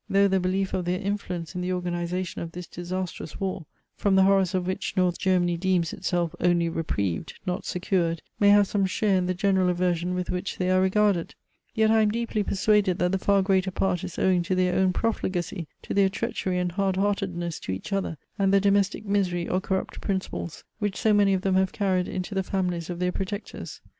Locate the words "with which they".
10.15-10.71